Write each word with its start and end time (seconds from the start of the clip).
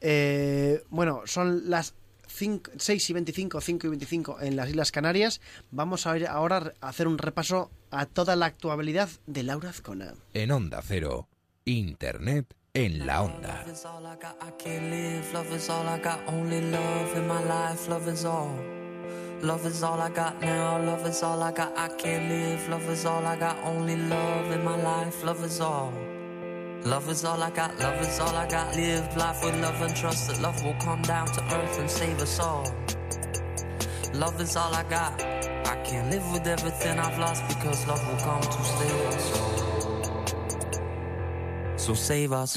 Eh, 0.00 0.82
bueno, 0.90 1.22
son 1.26 1.68
las 1.70 1.94
5, 2.28 2.72
6 2.76 3.10
y 3.10 3.12
25, 3.12 3.60
5 3.60 3.86
y 3.86 3.90
25 3.90 4.40
en 4.40 4.56
las 4.56 4.68
Islas 4.68 4.92
Canarias. 4.92 5.40
Vamos 5.70 6.06
a 6.06 6.16
ir 6.16 6.26
ahora 6.26 6.72
a 6.80 6.88
hacer 6.88 7.08
un 7.08 7.18
repaso 7.18 7.70
a 7.90 8.06
toda 8.06 8.36
la 8.36 8.46
actualidad 8.46 9.08
de 9.26 9.42
Laura 9.42 9.70
Azcona. 9.70 10.14
En 10.34 10.50
Onda 10.52 10.80
Cero, 10.82 11.28
Internet 11.64 12.54
en 12.72 13.06
la 13.06 13.22
Onda. 13.22 13.64
Love 13.66 13.72
is 13.72 13.84
all 13.84 14.06
I 14.06 14.16
got, 14.16 14.36
I 14.40 14.52
can't 14.62 14.90
live. 14.90 15.32
Love 15.32 15.54
is 15.54 15.68
all 15.68 15.88
I 15.88 16.00
got, 16.00 16.20
only 16.28 16.60
love 16.70 17.16
in 17.16 17.26
my 17.26 17.42
life. 17.42 17.88
Love 17.88 18.08
is 18.08 18.24
all. 18.24 18.54
Love 19.42 19.66
is 19.66 19.82
all 19.82 20.00
I 20.00 20.10
got 20.10 20.40
now. 20.40 20.78
Love 20.78 21.08
is 21.08 21.22
all 21.22 21.42
I 21.42 21.52
got, 21.52 21.76
I 21.76 21.88
can't 21.96 22.28
live. 22.28 22.68
Love 22.68 22.88
is 22.90 23.04
all 23.04 23.24
I 23.24 23.36
got, 23.36 23.56
only 23.64 23.96
love 23.96 24.52
in 24.52 24.64
my 24.64 24.76
life. 24.76 25.24
Love 25.24 25.44
is 25.44 25.60
all. 25.60 25.92
Love 26.84 27.10
is 27.10 27.24
all 27.24 27.42
I 27.42 27.50
got, 27.50 27.78
love 27.78 28.00
is 28.00 28.18
all 28.20 28.34
I 28.34 28.48
got. 28.48 28.74
Live 28.74 29.16
life 29.16 29.44
with 29.44 29.60
love 29.60 29.80
and 29.82 29.94
trust 29.94 30.28
that 30.28 30.40
love 30.40 30.64
will 30.64 30.76
come 30.80 31.02
down 31.02 31.26
to 31.26 31.42
earth 31.54 31.78
and 31.78 31.90
save 31.90 32.18
us 32.20 32.40
all. 32.40 32.64
Love 34.14 34.40
is 34.40 34.56
all 34.56 34.74
I 34.74 34.82
got. 34.84 35.20
I 35.22 35.76
can't 35.84 36.10
live 36.10 36.32
with 36.32 36.46
everything 36.46 36.98
I've 36.98 37.18
lost 37.18 37.46
because 37.48 37.86
love 37.86 38.00
will 38.08 38.18
come 38.18 38.40
to 38.40 38.64
save 38.64 39.06
us 39.12 39.40
all. 39.40 39.50
So 41.76 41.94
save 41.94 42.32
us. 42.32 42.56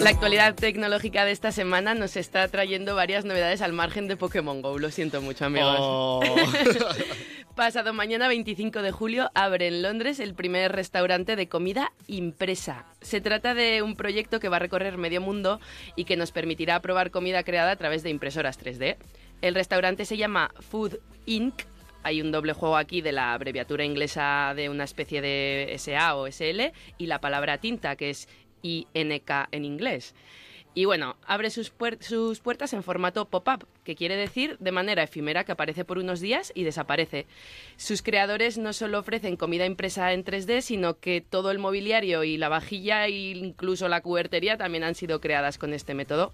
La 0.00 0.10
actualidad 0.10 0.54
tecnológica 0.56 1.24
de 1.24 1.30
esta 1.30 1.52
semana 1.52 1.94
nos 1.94 2.16
está 2.16 2.48
trayendo 2.48 2.96
varias 2.96 3.24
novedades 3.24 3.62
al 3.62 3.72
margen 3.72 4.08
de 4.08 4.16
Pokémon 4.16 4.62
Go. 4.62 4.78
Lo 4.78 4.90
siento 4.90 5.22
mucho, 5.22 5.44
amigos. 5.44 5.76
Oh. 5.78 6.20
Pasado 7.56 7.92
mañana, 7.92 8.28
25 8.28 8.80
de 8.80 8.92
julio, 8.92 9.30
abre 9.34 9.66
en 9.66 9.82
Londres 9.82 10.20
el 10.20 10.34
primer 10.34 10.72
restaurante 10.72 11.34
de 11.34 11.48
comida 11.48 11.92
impresa. 12.06 12.86
Se 13.00 13.20
trata 13.20 13.54
de 13.54 13.82
un 13.82 13.96
proyecto 13.96 14.38
que 14.38 14.48
va 14.48 14.56
a 14.56 14.60
recorrer 14.60 14.96
medio 14.98 15.20
mundo 15.20 15.60
y 15.96 16.04
que 16.04 16.16
nos 16.16 16.30
permitirá 16.30 16.80
probar 16.80 17.10
comida 17.10 17.42
creada 17.42 17.72
a 17.72 17.76
través 17.76 18.02
de 18.02 18.10
impresoras 18.10 18.58
3D. 18.58 18.96
El 19.42 19.54
restaurante 19.56 20.04
se 20.04 20.16
llama 20.16 20.52
Food 20.60 20.98
Inc. 21.26 21.62
Hay 22.02 22.22
un 22.22 22.30
doble 22.30 22.52
juego 22.52 22.76
aquí 22.76 23.02
de 23.02 23.12
la 23.12 23.34
abreviatura 23.34 23.84
inglesa 23.84 24.54
de 24.54 24.70
una 24.70 24.84
especie 24.84 25.20
de 25.20 25.74
SA 25.76 26.14
o 26.14 26.28
SL 26.28 26.72
y 26.98 27.06
la 27.06 27.20
palabra 27.20 27.58
tinta, 27.58 27.96
que 27.96 28.10
es 28.10 28.28
INK 28.62 29.30
en 29.50 29.64
inglés. 29.64 30.14
Y 30.72 30.84
bueno, 30.84 31.16
abre 31.26 31.50
sus, 31.50 31.76
puer- 31.76 32.00
sus 32.00 32.38
puertas 32.38 32.72
en 32.74 32.84
formato 32.84 33.24
pop-up, 33.28 33.66
que 33.82 33.96
quiere 33.96 34.14
decir 34.16 34.56
de 34.60 34.70
manera 34.70 35.02
efímera 35.02 35.42
que 35.44 35.50
aparece 35.52 35.84
por 35.84 35.98
unos 35.98 36.20
días 36.20 36.52
y 36.54 36.62
desaparece. 36.62 37.26
Sus 37.76 38.02
creadores 38.02 38.56
no 38.56 38.72
solo 38.72 39.00
ofrecen 39.00 39.36
comida 39.36 39.66
impresa 39.66 40.12
en 40.12 40.24
3D, 40.24 40.60
sino 40.60 40.98
que 41.00 41.20
todo 41.20 41.50
el 41.50 41.58
mobiliario 41.58 42.22
y 42.22 42.36
la 42.36 42.48
vajilla 42.48 43.06
e 43.06 43.10
incluso 43.10 43.88
la 43.88 44.00
cubertería 44.00 44.56
también 44.56 44.84
han 44.84 44.94
sido 44.94 45.20
creadas 45.20 45.58
con 45.58 45.74
este 45.74 45.94
método. 45.94 46.32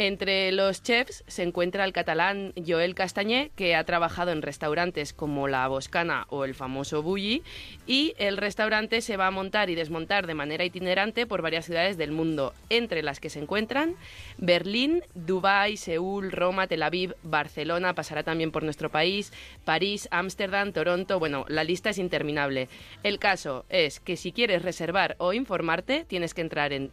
Entre 0.00 0.52
los 0.52 0.84
chefs 0.84 1.24
se 1.26 1.42
encuentra 1.42 1.84
el 1.84 1.92
catalán 1.92 2.52
Joel 2.64 2.94
Castañé, 2.94 3.50
que 3.56 3.74
ha 3.74 3.82
trabajado 3.82 4.30
en 4.30 4.42
restaurantes 4.42 5.12
como 5.12 5.48
La 5.48 5.66
Boscana 5.66 6.24
o 6.28 6.44
el 6.44 6.54
famoso 6.54 7.02
Bulli, 7.02 7.42
y 7.84 8.14
el 8.18 8.36
restaurante 8.36 9.00
se 9.00 9.16
va 9.16 9.26
a 9.26 9.32
montar 9.32 9.70
y 9.70 9.74
desmontar 9.74 10.28
de 10.28 10.34
manera 10.34 10.64
itinerante 10.64 11.26
por 11.26 11.42
varias 11.42 11.64
ciudades 11.64 11.96
del 11.96 12.12
mundo, 12.12 12.54
entre 12.70 13.02
las 13.02 13.18
que 13.18 13.28
se 13.28 13.40
encuentran 13.40 13.96
Berlín, 14.36 15.02
Dubái, 15.16 15.76
Seúl, 15.76 16.30
Roma, 16.30 16.68
Tel 16.68 16.84
Aviv, 16.84 17.16
Barcelona, 17.24 17.96
pasará 17.96 18.22
también 18.22 18.52
por 18.52 18.62
nuestro 18.62 18.90
país, 18.90 19.32
París, 19.64 20.06
Ámsterdam, 20.12 20.72
Toronto, 20.72 21.18
bueno, 21.18 21.44
la 21.48 21.64
lista 21.64 21.90
es 21.90 21.98
interminable. 21.98 22.68
El 23.02 23.18
caso 23.18 23.64
es 23.68 23.98
que 23.98 24.16
si 24.16 24.30
quieres 24.30 24.62
reservar 24.62 25.16
o 25.18 25.32
informarte, 25.32 26.04
tienes 26.04 26.34
que 26.34 26.42
entrar 26.42 26.72
en 26.72 26.92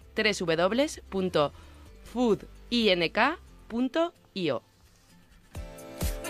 www.foodink.io. 2.70 4.64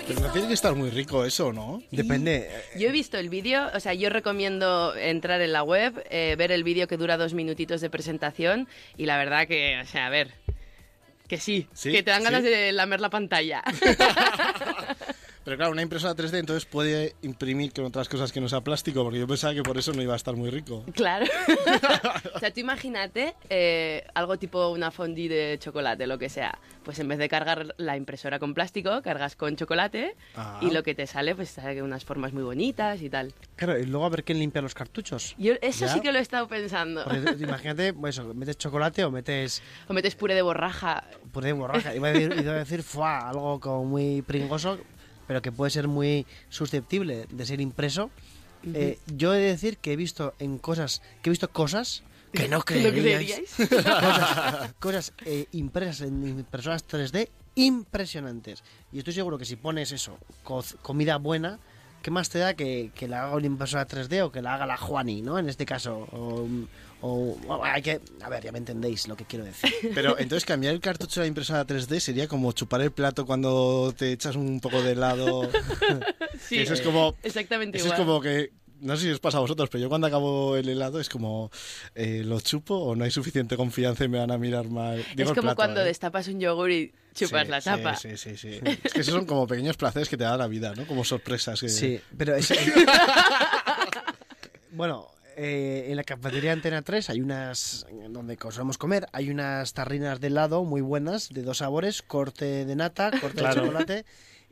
Pero 0.08 0.19
no 0.19 0.31
tiene 0.31 0.47
que 0.47 0.53
estar 0.53 0.75
muy 0.75 0.91
rico 0.91 1.25
eso, 1.25 1.52
¿no? 1.52 1.81
Depende. 1.89 2.47
Yo 2.78 2.90
he 2.90 2.91
visto 2.91 3.18
el 3.18 3.29
vídeo, 3.29 3.72
o 3.73 3.79
sea, 3.79 3.96
yo 3.96 4.12
recomiendo 4.12 4.95
entrar 4.95 5.41
en 5.41 5.51
la 5.51 5.63
web, 5.63 6.06
eh, 6.12 6.35
ver 6.38 6.51
el 6.51 6.63
vídeo 6.63 6.88
que 6.88 6.97
dura 6.97 7.18
dos 7.18 7.34
minutitos 7.34 7.81
de 7.81 7.90
presentación 7.90 8.68
y 8.97 9.07
la 9.07 9.18
verdad 9.18 9.47
que, 9.47 9.79
o 9.81 9.85
sea, 9.88 10.06
a 10.06 10.09
ver, 10.09 10.31
que 11.28 11.40
sí, 11.40 11.68
Sí, 11.74 11.91
que 11.91 12.03
te 12.03 12.12
dan 12.12 12.24
ganas 12.24 12.44
sí. 12.44 12.50
de 12.50 12.72
lamer 12.72 13.01
la 13.01 13.09
pantalla. 13.09 13.63
Pero 15.45 15.57
claro, 15.57 15.72
una 15.72 15.83
impresora 15.83 16.16
3D 16.16 16.39
entonces 16.39 16.66
puede 16.66 17.16
imprimir 17.22 17.72
con 17.72 17.85
otras 17.85 18.09
cosas 18.09 18.31
que 18.33 18.41
no 18.41 18.50
sea 18.50 18.61
plástico, 18.61 19.03
porque 19.03 19.19
yo 19.19 19.28
pensaba 19.28 19.53
que 19.53 19.61
por 19.63 19.78
eso 19.78 19.94
no 19.94 20.01
iba 20.01 20.13
a 20.13 20.17
estar 20.17 20.35
muy 20.35 20.50
rico. 20.50 20.83
claro. 20.94 21.25
o 22.35 22.39
sea, 22.39 22.51
tú 22.51 22.59
imagínate 22.61 23.35
eh, 23.50 24.06
algo 24.16 24.38
tipo 24.38 24.69
una 24.69 24.89
fondue 24.91 25.29
de 25.29 25.57
chocolate, 25.59 26.07
lo 26.07 26.17
que 26.17 26.29
sea. 26.29 26.57
Pues 26.83 27.00
en 27.00 27.07
vez 27.07 27.17
de 27.19 27.29
cargar 27.29 27.73
la 27.78 27.95
impresora 27.97 28.39
con 28.39 28.53
plástico, 28.53 29.01
cargas 29.01 29.35
con 29.35 29.56
chocolate 29.56 30.16
Ah. 30.35 30.59
y 30.61 30.72
lo 30.72 30.83
que 30.83 30.94
te 30.95 31.07
sale, 31.07 31.35
pues 31.35 31.50
sale 31.50 31.81
unas 31.81 32.03
formas 32.06 32.33
muy 32.33 32.44
bonitas 32.44 33.01
y 33.01 33.09
tal. 33.09 33.33
Claro, 33.56 33.77
y 33.79 33.85
luego 33.85 34.06
a 34.06 34.09
ver 34.09 34.23
quién 34.23 34.39
limpia 34.39 34.62
los 34.62 34.73
cartuchos. 34.73 35.35
Yo 35.38 35.53
eso 35.62 35.85
¿Ya? 35.85 35.94
sí 35.94 36.01
que 36.01 36.12
lo 36.12 36.19
he 36.19 36.22
estado 36.22 36.47
pensando. 36.47 37.03
Porque, 37.03 37.35
imagínate, 37.44 37.94
pues 37.94 38.17
eso, 38.17 38.33
metes 38.33 38.57
chocolate 38.57 39.03
o 39.06 39.12
metes 39.12 39.62
O 39.88 39.94
metes 39.94 40.16
puré 40.16 40.33
de 40.35 40.41
borraja. 40.41 41.03
puré 41.31 41.47
de 41.47 41.53
borraja. 41.53 41.94
Iba 41.95 42.07
a 42.07 42.12
decir, 42.12 42.35
iba 42.41 42.51
a 42.53 42.57
decir 42.57 42.81
fuá, 42.83 43.29
algo 43.29 43.59
como 43.59 43.85
muy 43.85 44.22
pringoso, 44.23 44.77
pero 45.28 45.41
que 45.41 45.52
puede 45.52 45.72
ser 45.72 45.88
muy 45.88 46.25
susceptible 46.50 47.28
de 47.30 47.46
ser 47.46 47.62
impreso. 47.62 48.09
Eh, 48.74 48.97
yo 49.16 49.34
he 49.34 49.40
de 49.40 49.47
decir 49.47 49.78
que 49.78 49.94
he 49.94 49.96
visto 49.96 50.34
en 50.40 50.58
cosas, 50.58 51.02
que 51.22 51.30
he 51.30 51.31
visto 51.31 51.50
cosas 51.52 52.03
que 52.31 52.47
no 52.50 52.62
¿Que 52.66 52.81
no 52.84 52.90
creeríais. 52.90 53.52
creeríais? 53.56 53.56
cosas 53.86 54.74
cosas, 54.80 55.13
eh, 55.25 55.46
impresas 55.52 56.02
en 56.02 56.28
impresoras 56.28 56.88
3D 56.88 57.30
impresionantes. 57.56 58.63
Y 58.91 58.97
estoy 59.00 59.13
seguro 59.13 59.38
que 59.38 59.46
si 59.46 59.56
pones 59.56 59.91
eso, 59.91 60.18
co- 60.44 60.63
comida 60.81 61.18
buena, 61.18 61.59
¿qué 62.06 62.12
más 62.12 62.30
te 62.30 62.38
da 62.38 62.54
que, 62.54 62.92
que 62.94 63.08
la 63.08 63.24
haga 63.26 63.36
una 63.36 63.48
impresora 63.48 63.88
3D 63.88 64.22
o 64.24 64.32
que 64.32 64.40
la 64.44 64.54
haga 64.54 64.68
la 64.68 64.78
Juani, 64.78 65.24
¿no? 65.24 65.40
En 65.40 65.50
este 65.50 65.66
caso. 65.66 66.08
O, 66.12 66.48
o- 67.02 67.36
o 67.48 67.64
hay 67.66 67.82
que. 67.82 68.00
A 68.22 68.30
ver, 68.30 68.44
ya 68.44 68.52
me 68.52 68.60
entendéis 68.60 69.08
lo 69.08 69.16
que 69.16 69.26
quiero 69.26 69.44
decir. 69.44 69.72
Pero 69.96 70.20
entonces 70.20 70.46
cambiar 70.46 70.76
el 70.76 70.82
cartucho 70.82 71.20
de 71.20 71.26
la 71.26 71.30
impresora 71.30 71.66
3D 71.66 72.00
sería 72.00 72.28
como 72.28 72.52
chupar 72.52 72.82
el 72.82 72.92
plato 72.92 73.26
cuando 73.26 73.92
te 73.98 74.12
echas 74.12 74.36
un 74.36 74.60
poco 74.60 74.84
de 74.84 74.92
helado. 74.92 75.50
Sí, 76.48 76.60
eso 76.60 76.74
es 76.76 76.82
como... 76.82 77.16
exactamente 77.24 77.78
Eso 77.80 77.88
es 77.88 77.94
igual. 77.94 78.06
como 78.08 78.22
que... 78.22 78.52
No 78.81 78.96
sé 78.97 79.03
si 79.03 79.12
os 79.12 79.19
pasa 79.19 79.38
a 79.38 79.41
vosotros, 79.41 79.69
pero 79.69 79.81
yo 79.81 79.90
cuando 79.90 80.08
acabo 80.08 80.56
el 80.58 80.68
helado 80.69 81.00
es 81.00 81.09
como... 81.09 81.50
eh, 81.96 82.24
¿Lo 82.25 82.40
chupo 82.41 82.75
o 82.75 82.96
no 82.96 83.03
hay 83.06 83.12
suficiente 83.12 83.56
confianza 83.58 84.03
y 84.03 84.08
me 84.08 84.19
van 84.19 84.31
a 84.31 84.38
mirar 84.38 84.68
mal? 84.69 85.03
Digo, 85.16 85.30
es 85.30 85.36
como 85.36 85.44
plato, 85.44 85.56
cuando 85.56 85.81
¿eh? 85.81 85.86
destapas 85.86 86.28
un 86.28 86.40
yogur 86.40 86.72
y 86.72 86.94
chupas 87.13 87.46
Sí, 87.46 87.52
la 87.52 87.62
sí, 87.62 87.69
tapa. 87.69 87.96
Sí, 87.96 88.18
sí, 88.18 88.38
sí. 88.38 88.59
Es 88.84 88.94
que 88.94 89.02
esos 89.02 89.13
son 89.13 89.25
como 89.25 89.47
pequeños 89.47 89.78
placeres 89.78 90.09
que 90.09 90.18
te 90.18 90.24
da 90.25 90.38
la 90.38 90.47
vida, 90.47 90.74
¿no? 90.75 90.86
Como 90.86 91.03
sorpresas. 91.03 91.59
Que... 91.62 91.69
Sí, 91.69 92.00
pero 92.18 92.36
es... 92.36 92.50
bueno, 94.72 95.07
eh, 95.38 95.88
en 95.90 95.96
la 95.96 96.03
cafetería 96.03 96.53
Antena 96.53 96.81
3 96.81 97.09
hay 97.09 97.22
unas, 97.22 97.86
donde 98.09 98.38
solemos 98.42 98.78
comer, 98.78 99.07
hay 99.12 99.30
unas 99.30 99.74
tarrinas 99.74 100.19
de 100.19 100.28
helado 100.28 100.63
muy 100.63 100.81
buenas, 100.81 101.30
de 101.30 101.44
dos 101.44 101.57
sabores, 101.57 102.02
corte 102.02 102.66
de 102.66 102.75
nata, 102.75 103.12
corte 103.19 103.40
Claro. 103.40 103.62
de 103.62 103.68
chocolate, 103.68 104.06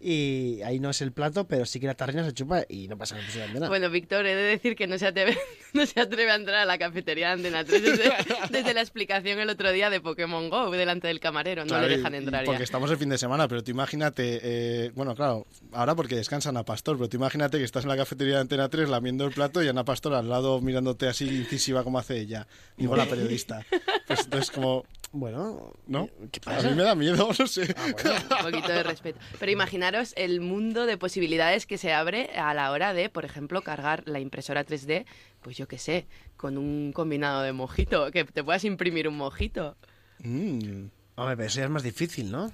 y 0.04 0.62
ahí 0.64 0.80
no 0.80 0.90
es 0.90 1.02
el 1.02 1.14
plato, 1.14 1.48
pero 1.48 1.66
sí 1.66 1.80
que 1.80 1.88
la 1.88 1.94
tarrina 1.96 2.26
se 2.26 2.34
chupa 2.34 2.64
y 2.68 2.88
no 2.90 2.98
pasa 2.98 3.16
absolutamente 3.16 3.60
nada. 3.60 3.70
Bueno, 3.70 3.90
Víctor, 3.90 4.26
he 4.26 4.36
de 4.36 4.44
decir 4.44 4.76
que 4.76 4.86
no 4.86 4.98
se 4.98 5.08
atreve, 5.08 5.38
no 5.74 5.86
se 5.86 6.00
atreve 6.02 6.30
a 6.32 6.36
entrar 6.36 6.58
a 6.58 6.66
la 6.66 6.78
cafetería 6.78 7.28
de 7.28 7.34
Antena 7.34 7.64
3 7.64 7.82
desde, 7.82 8.12
desde 8.52 8.74
la 8.74 8.82
explicación 8.82 9.40
el 9.40 9.50
otro 9.50 9.72
día 9.72 9.90
de 9.90 10.02
Pokémon 10.02 10.50
GO 10.50 10.72
delante 10.72 11.08
del 11.08 11.20
camarero. 11.20 11.64
No 11.64 11.70
Claro, 11.70 11.88
le 11.88 11.98
dejan 11.98 12.14
y 12.14 12.18
entrar 12.18 12.44
Porque 12.44 12.60
ya. 12.60 12.64
estamos 12.66 12.92
el 12.92 12.98
fin 12.98 13.10
de 13.10 13.18
semana, 13.18 13.48
pero 13.48 13.64
tú 13.64 13.72
imagínate, 13.72 14.40
eh, 14.44 14.92
bueno, 14.96 15.16
claro, 15.16 15.48
ahora 15.72 15.96
porque 15.96 16.16
descansan 16.16 16.58
a 16.58 16.64
Pastor, 16.64 16.98
pero 16.98 17.08
tú 17.08 17.18
imagínate 17.18 17.58
que 17.58 17.64
estás 17.64 17.84
en 17.84 17.90
la 17.90 17.98
cafetería 17.98 18.36
de 18.36 18.42
Antena 18.42 18.68
3 18.70 18.90
lamiendo 18.90 19.26
el 19.26 19.32
plato 19.34 19.64
y 19.64 19.70
Ana 19.70 19.86
Pastor 19.86 20.14
al 20.16 20.28
lado 20.28 20.60
mirándote 20.62 21.08
así 21.08 21.28
incisiva 21.30 21.84
como 21.84 21.98
hace 22.00 22.20
ella, 22.20 22.46
digo 22.78 22.96
la 22.98 23.06
periodista. 23.06 23.66
Pues 24.08 24.22
entonces 24.26 24.52
como, 24.52 24.86
Bueno, 25.16 25.72
¿no? 25.86 26.10
¿qué 26.32 26.42
A 26.44 26.60
mí 26.64 26.74
me 26.74 26.82
da 26.82 26.96
miedo, 26.96 27.30
no 27.40 27.46
sé. 27.48 27.76
Un 27.86 28.52
poquito 28.52 28.68
de 28.68 28.82
respeto. 28.82 29.20
Pero 29.40 29.52
imaginaros 29.52 30.12
el 30.18 30.42
mundo 30.42 30.88
de 30.88 30.98
posibilidades 30.98 31.68
que 31.68 31.78
se 31.78 31.94
abre 31.94 32.32
a 32.36 32.52
la 32.56 32.72
hora 32.72 32.96
de, 32.96 33.10
por 33.10 33.24
ejemplo, 33.24 33.62
cargar 33.62 34.02
la 34.08 34.20
impresora 34.20 34.66
3D, 34.66 35.06
pues 35.42 35.56
yo 35.56 35.68
qué 35.68 35.78
sé, 35.78 36.08
con 36.36 36.58
un 36.58 36.92
combinado 36.94 37.44
de 37.44 37.54
mojito, 37.54 38.10
que 38.10 38.24
te 38.26 38.44
puedas 38.44 38.64
imprimir 38.64 39.08
un 39.08 39.16
mojito. 39.18 39.78
Mm. 40.18 40.88
Hombre, 41.16 41.38
pero 41.38 41.44
eso 41.44 41.60
ya 41.60 41.66
es 41.66 41.70
más 41.70 41.84
difícil, 41.84 42.32
¿no? 42.32 42.52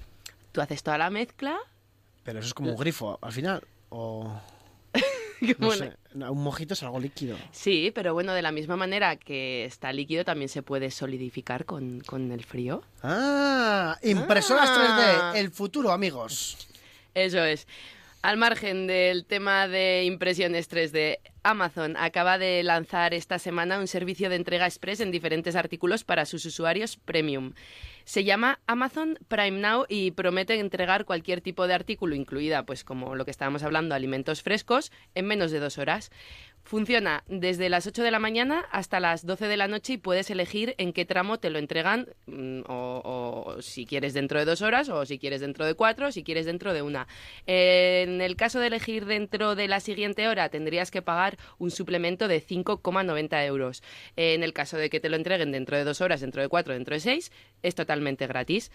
Tú 0.52 0.60
haces 0.60 0.82
toda 0.82 0.98
la 0.98 1.08
mezcla, 1.08 1.56
Pero 2.24 2.40
eso 2.40 2.48
es 2.48 2.54
como 2.54 2.72
un 2.72 2.76
grifo, 2.76 3.18
al 3.22 3.32
final, 3.32 3.66
o... 3.88 4.38
como 5.58 5.68
No 5.70 5.76
una- 5.76 5.76
sé, 5.76 5.96
un 6.30 6.42
mojito 6.42 6.74
es 6.74 6.82
algo 6.82 6.98
líquido. 7.00 7.36
Sí, 7.52 7.92
pero 7.94 8.14
bueno, 8.14 8.32
de 8.34 8.42
la 8.42 8.52
misma 8.52 8.76
manera 8.76 9.16
que 9.16 9.64
está 9.64 9.92
líquido, 9.92 10.24
también 10.24 10.48
se 10.48 10.62
puede 10.62 10.90
solidificar 10.90 11.64
con, 11.64 12.00
con 12.00 12.30
el 12.32 12.44
frío. 12.44 12.82
Ah, 13.02 13.96
impresoras 14.02 14.68
Ah. 14.70 15.32
3D, 15.34 15.38
el 15.40 15.50
futuro, 15.50 15.92
amigos. 15.92 16.68
Eso 17.14 17.42
es. 17.44 17.66
Al 18.22 18.36
margen 18.36 18.86
del 18.86 19.24
tema 19.24 19.66
de 19.66 20.04
impresiones 20.04 20.70
3D, 20.70 21.20
Amazon 21.42 21.96
acaba 21.96 22.36
de 22.36 22.62
lanzar 22.62 23.14
esta 23.14 23.38
semana 23.38 23.78
un 23.78 23.86
servicio 23.86 24.28
de 24.28 24.36
entrega 24.36 24.66
express 24.66 25.00
en 25.00 25.10
diferentes 25.10 25.56
artículos 25.56 26.04
para 26.04 26.26
sus 26.26 26.44
usuarios 26.44 26.98
premium. 26.98 27.54
Se 28.04 28.22
llama 28.24 28.60
Amazon 28.66 29.18
Prime 29.28 29.58
Now 29.58 29.86
y 29.88 30.10
promete 30.10 30.58
entregar 30.60 31.06
cualquier 31.06 31.40
tipo 31.40 31.66
de 31.66 31.72
artículo, 31.72 32.14
incluida, 32.14 32.66
pues 32.66 32.84
como 32.84 33.14
lo 33.14 33.24
que 33.24 33.30
estábamos 33.30 33.62
hablando, 33.62 33.94
alimentos 33.94 34.42
frescos, 34.42 34.92
en 35.14 35.24
menos 35.24 35.50
de 35.50 35.60
dos 35.60 35.78
horas. 35.78 36.10
Funciona 36.62 37.24
desde 37.26 37.68
las 37.68 37.86
8 37.86 38.02
de 38.02 38.10
la 38.10 38.20
mañana 38.20 38.64
hasta 38.70 39.00
las 39.00 39.26
12 39.26 39.48
de 39.48 39.56
la 39.56 39.66
noche 39.66 39.94
y 39.94 39.96
puedes 39.96 40.30
elegir 40.30 40.74
en 40.78 40.92
qué 40.92 41.04
tramo 41.04 41.38
te 41.38 41.50
lo 41.50 41.58
entregan, 41.58 42.08
mm, 42.26 42.60
o, 42.68 43.56
si 43.60 43.86
quieres 43.86 44.14
dentro 44.14 44.38
de 44.38 44.44
dos 44.44 44.62
horas, 44.62 44.88
o 44.88 45.04
si 45.04 45.18
quieres 45.18 45.40
dentro 45.40 45.66
de 45.66 45.74
cuatro, 45.74 46.08
o 46.08 46.12
si 46.12 46.22
quieres 46.22 46.46
dentro 46.46 46.72
de 46.72 46.82
una. 46.82 47.08
En 47.46 48.20
el 48.20 48.36
caso 48.36 48.60
de 48.60 48.68
elegir 48.68 49.06
dentro 49.06 49.56
de 49.56 49.66
la 49.66 49.80
siguiente 49.80 50.28
hora, 50.28 50.48
tendrías 50.48 50.90
que 50.90 51.02
pagar 51.02 51.38
un 51.58 51.70
suplemento 51.70 52.28
de 52.28 52.40
5,90 52.40 53.44
euros. 53.46 53.82
En 54.14 54.42
el 54.44 54.52
caso 54.52 54.76
de 54.76 54.90
que 54.90 55.00
te 55.00 55.08
lo 55.08 55.16
entreguen 55.16 55.50
dentro 55.50 55.76
de 55.76 55.84
dos 55.84 56.00
horas, 56.00 56.20
dentro 56.20 56.40
de 56.40 56.48
cuatro, 56.48 56.74
dentro 56.74 56.94
de 56.94 57.00
seis, 57.00 57.32
es 57.62 57.74
totalmente 57.74 58.26
gratis. 58.26 58.70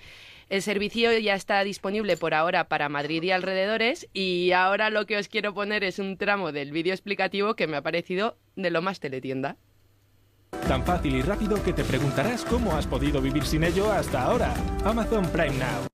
El 0.49 0.61
servicio 0.61 1.17
ya 1.17 1.33
está 1.33 1.63
disponible 1.63 2.17
por 2.17 2.35
ahora 2.35 2.67
para 2.67 2.87
Madrid 2.87 3.23
y 3.23 3.31
alrededores 3.31 4.07
y 4.13 4.51
ahora 4.51 4.91
lo 4.91 5.07
que 5.07 5.17
os 5.17 5.27
quiero 5.27 5.55
poner 5.55 5.83
es 5.83 5.97
un 5.97 6.17
tramo 6.17 6.51
del 6.51 6.71
vídeo 6.71 6.93
explicativo 6.93 7.55
que 7.55 7.65
me 7.65 7.74
ha 7.77 7.81
parecido 7.83 8.37
de 8.55 8.69
lo 8.71 8.81
más 8.81 8.99
teletienda. 8.99 9.57
Tan 10.67 10.85
fácil 10.85 11.15
y 11.15 11.21
rápido 11.21 11.61
que 11.63 11.73
te 11.73 11.83
preguntarás 11.83 12.43
cómo 12.45 12.73
has 12.75 12.87
podido 12.87 13.21
vivir 13.21 13.43
sin 13.45 13.63
ello 13.63 13.91
hasta 13.91 14.23
ahora. 14.23 14.53
Amazon 14.85 15.25
Prime 15.29 15.57
Now. 15.57 15.87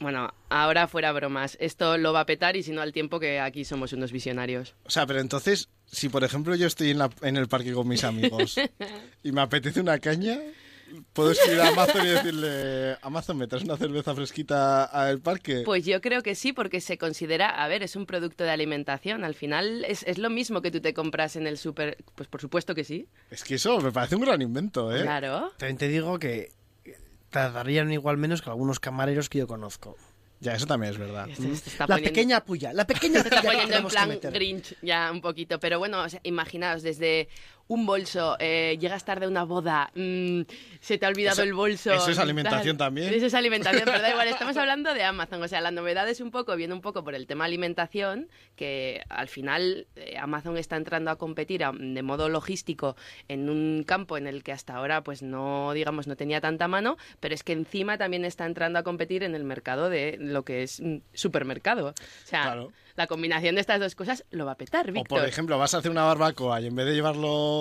Bueno, 0.00 0.34
ahora 0.50 0.88
fuera 0.88 1.12
bromas, 1.12 1.56
esto 1.60 1.96
lo 1.98 2.12
va 2.12 2.20
a 2.20 2.26
petar 2.26 2.56
y 2.56 2.62
si 2.62 2.72
no 2.72 2.82
al 2.82 2.92
tiempo 2.92 3.20
que 3.20 3.38
aquí 3.40 3.64
somos 3.64 3.92
unos 3.92 4.10
visionarios. 4.10 4.74
O 4.84 4.90
sea, 4.90 5.06
pero 5.06 5.20
entonces, 5.20 5.68
si 5.86 6.08
por 6.08 6.24
ejemplo 6.24 6.54
yo 6.56 6.66
estoy 6.66 6.90
en, 6.90 6.98
la- 6.98 7.10
en 7.22 7.36
el 7.36 7.46
parque 7.48 7.72
con 7.72 7.86
mis 7.86 8.02
amigos 8.04 8.56
y 9.22 9.30
me 9.32 9.40
apetece 9.40 9.80
una 9.80 9.98
caña, 10.00 10.38
puedo 11.12 11.30
escribir 11.32 11.60
a 11.60 11.68
Amazon 11.68 12.04
y 12.04 12.08
decirle, 12.08 12.96
Amazon, 13.02 13.38
¿me 13.38 13.46
traes 13.46 13.64
una 13.64 13.76
cerveza 13.76 14.14
fresquita 14.14 14.84
al 14.84 15.20
parque? 15.20 15.62
Pues 15.64 15.84
yo 15.84 16.00
creo 16.00 16.22
que 16.22 16.34
sí, 16.34 16.52
porque 16.52 16.80
se 16.80 16.98
considera, 16.98 17.48
a 17.50 17.68
ver, 17.68 17.82
es 17.82 17.96
un 17.96 18.06
producto 18.06 18.44
de 18.44 18.50
alimentación. 18.50 19.24
Al 19.24 19.34
final 19.34 19.84
es, 19.84 20.02
es 20.04 20.18
lo 20.18 20.30
mismo 20.30 20.62
que 20.62 20.70
tú 20.70 20.80
te 20.80 20.94
compras 20.94 21.36
en 21.36 21.46
el 21.46 21.58
súper. 21.58 21.98
Pues 22.14 22.28
por 22.28 22.40
supuesto 22.40 22.74
que 22.74 22.84
sí. 22.84 23.06
Es 23.30 23.44
que 23.44 23.54
eso 23.56 23.80
me 23.80 23.92
parece 23.92 24.16
un 24.16 24.22
gran 24.22 24.40
invento, 24.42 24.94
¿eh? 24.94 25.02
Claro. 25.02 25.52
También 25.58 25.78
te 25.78 25.88
digo 25.88 26.18
que 26.18 26.50
tardarían 27.30 27.92
igual 27.92 28.16
menos 28.16 28.42
que 28.42 28.50
algunos 28.50 28.80
camareros 28.80 29.28
que 29.28 29.38
yo 29.38 29.46
conozco. 29.46 29.96
Ya, 30.40 30.54
eso 30.54 30.66
también 30.66 30.92
es 30.92 30.98
verdad. 30.98 31.26
Se- 31.28 31.36
se 31.56 31.70
está 31.70 31.84
La 31.86 31.94
poniendo- 31.96 32.10
pequeña 32.10 32.44
puya, 32.44 32.72
la 32.74 32.86
pequeña 32.86 33.22
se 33.22 33.28
está 33.28 33.40
puya 33.40 33.52
que 33.52 33.56
poniendo 33.62 33.76
en 33.76 34.18
plan. 34.20 34.32
Grinch 34.32 34.76
ya 34.82 35.10
un 35.10 35.20
poquito. 35.22 35.58
Pero 35.58 35.78
bueno, 35.78 36.02
o 36.02 36.08
sea, 36.08 36.20
imaginaos, 36.22 36.82
desde 36.82 37.28
un 37.66 37.86
bolso, 37.86 38.36
eh, 38.40 38.76
llegas 38.78 39.04
tarde 39.04 39.24
a 39.24 39.28
una 39.28 39.44
boda, 39.44 39.90
mm, 39.94 40.42
se 40.80 40.98
te 40.98 41.06
ha 41.06 41.08
olvidado 41.08 41.34
Eso- 41.34 41.42
el 41.44 41.54
bolso. 41.54 41.92
eso 41.92 42.10
es 42.10 42.16
tal. 42.16 42.24
alimentación 42.24 42.76
también. 42.76 43.12
Eso 43.12 43.26
es 43.26 43.34
alimentación, 43.34 43.82
pero 43.86 44.00
da 44.02 44.10
igual, 44.10 44.28
estamos 44.52 44.56
hablando 44.58 44.92
de 44.92 45.02
Amazon. 45.02 45.42
O 45.42 45.48
sea, 45.48 45.60
la 45.62 45.70
novedad 45.70 46.08
es 46.08 46.20
un 46.20 46.30
poco, 46.30 46.54
viene 46.56 46.74
un 46.74 46.82
poco 46.82 47.04
por 47.04 47.14
el 47.14 47.26
tema 47.26 47.46
alimentación, 47.46 48.28
que 48.56 49.02
al 49.08 49.28
final 49.28 49.86
eh, 49.96 50.16
Amazon 50.18 50.56
está 50.58 50.76
entrando 50.76 51.10
a 51.10 51.16
competir 51.16 51.64
a- 51.64 51.72
de 51.72 52.02
modo 52.02 52.28
logístico 52.28 52.96
en 53.28 53.48
un 53.48 53.82
campo 53.86 54.18
en 54.18 54.26
el 54.26 54.42
que 54.42 54.52
hasta 54.52 54.74
ahora, 54.76 55.02
pues 55.02 55.22
no, 55.22 55.72
digamos, 55.72 56.06
no 56.06 56.16
tenía 56.16 56.40
tanta 56.42 56.68
mano, 56.68 56.96
pero 57.20 57.34
es 57.34 57.42
que 57.42 57.52
encima 57.52 57.96
también 57.96 58.24
está 58.26 58.44
entrando 58.46 58.78
a 58.78 58.82
competir 58.82 59.22
en 59.22 59.34
el 59.34 59.44
mercado 59.44 59.88
de 59.88 60.16
lo 60.20 60.44
que 60.44 60.62
es 60.64 60.80
mm, 60.80 60.98
supermercado. 61.14 61.88
O 61.88 62.26
sea, 62.26 62.42
Claro. 62.42 62.72
la 62.96 63.06
combinación 63.06 63.54
de 63.54 63.62
estas 63.62 63.80
dos 63.80 63.94
cosas 63.94 64.24
lo 64.30 64.44
va 64.44 64.52
a 64.52 64.56
petar, 64.56 64.90
O 64.90 64.92
Víctor. 64.92 65.18
por 65.20 65.28
ejemplo, 65.28 65.58
vas 65.58 65.74
a 65.74 65.78
hacer 65.78 65.90
una 65.90 66.04
barbacoa 66.04 66.60
y 66.60 66.66
en 66.66 66.76
vez 66.76 66.86
de 66.86 66.94
llevarlo 66.94 67.53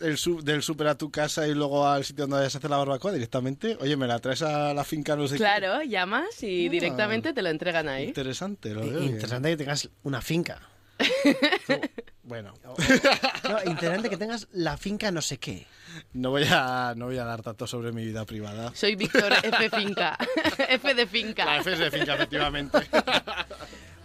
el 0.00 0.18
su- 0.18 0.42
del 0.42 0.62
súper 0.62 0.88
a 0.88 0.94
tu 0.98 1.10
casa 1.10 1.46
y 1.48 1.54
luego 1.54 1.86
al 1.88 2.04
sitio 2.04 2.24
donde 2.24 2.36
vayas 2.36 2.54
a 2.54 2.58
hacer 2.58 2.68
la 2.70 2.76
barbacoa 2.76 3.12
directamente, 3.12 3.76
oye, 3.80 3.96
me 3.96 4.06
la 4.06 4.18
traes 4.18 4.42
a 4.42 4.74
la 4.74 4.84
finca, 4.84 5.16
no 5.16 5.26
sé 5.26 5.34
qué. 5.34 5.38
Claro, 5.38 5.82
llamas 5.82 6.42
y 6.42 6.66
Ah. 6.66 6.70
directamente 6.70 7.32
te 7.32 7.40
lo 7.42 7.48
entregan 7.48 7.88
ahí. 7.88 8.04
Interesante, 8.06 8.74
lo 8.74 8.80
veo 8.82 9.00
bien. 9.00 9.12
Interesante 9.14 9.48
que 9.50 9.56
tengas 9.56 9.88
una 10.02 10.20
finca. 10.20 10.60
Bueno, 12.28 12.54
No, 12.64 13.56
interesante 13.70 14.10
que 14.10 14.16
tengas 14.16 14.48
la 14.50 14.76
finca 14.76 15.12
no 15.12 15.22
sé 15.22 15.38
qué. 15.38 15.64
no 16.12 16.30
voy 16.30 16.42
a 16.50 16.92
no 16.96 17.06
voy 17.06 17.18
a 17.18 17.24
dar 17.24 17.40
datos 17.44 17.70
sobre 17.70 17.92
mi 17.92 18.04
vida 18.04 18.24
privada. 18.24 18.72
Soy 18.74 18.96
Víctor 18.96 19.32
F. 19.44 19.70
Finca. 19.70 20.18
F 20.68 20.94
de 20.94 21.06
finca. 21.06 21.44
La 21.44 21.58
F 21.58 21.72
es 21.72 21.78
de 21.78 21.88
finca, 21.92 22.14
efectivamente. 22.16 22.78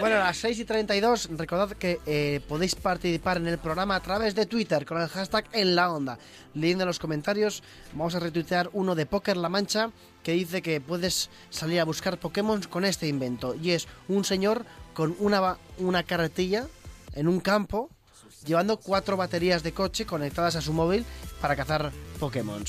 Bueno, 0.02 0.16
a 0.16 0.20
las 0.26 0.38
6 0.38 0.60
y 0.60 0.66
32, 0.66 1.30
recordad 1.38 1.72
que 1.74 2.00
eh, 2.08 2.42
podéis 2.48 2.74
participar 2.74 3.38
en 3.38 3.48
el 3.48 3.60
programa 3.60 3.96
a 3.96 4.00
través 4.00 4.34
de 4.34 4.48
Twitter 4.48 4.84
con 4.84 5.00
el 5.00 5.08
hashtag 5.08 5.46
en 5.54 5.76
la 5.76 5.92
onda. 5.92 6.18
Leyendo 6.56 6.88
los 6.88 6.98
comentarios, 6.98 7.62
vamos 7.94 8.16
a 8.16 8.20
retuitear 8.20 8.72
uno 8.74 8.96
de 8.96 9.06
Poker 9.06 9.38
La 9.38 9.48
Mancha 9.48 9.92
que 10.24 10.32
dice 10.32 10.64
que 10.64 10.82
puedes 10.82 11.30
salir 11.52 11.80
a 11.80 11.86
buscar 11.86 12.20
Pokémon 12.20 12.62
con 12.64 12.84
este 12.84 13.08
invento. 13.08 13.54
Y 13.54 13.72
es 13.72 13.88
un 14.08 14.26
señor 14.26 14.66
con 14.96 15.16
una, 15.20 15.58
una 15.78 16.02
carretilla 16.02 16.66
en 17.14 17.28
un 17.28 17.40
campo 17.40 17.90
llevando 18.44 18.78
cuatro 18.78 19.18
baterías 19.18 19.62
de 19.62 19.72
coche 19.72 20.08
conectadas 20.08 20.56
a 20.56 20.62
su 20.62 20.74
móvil 20.74 21.06
para 21.40 21.56
cazar 21.56 21.92
Pokémon. 22.20 22.64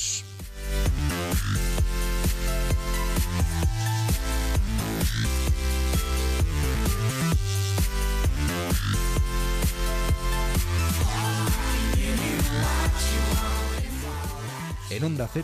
En 14.89 15.03
Onda 15.03 15.27
Z 15.27 15.41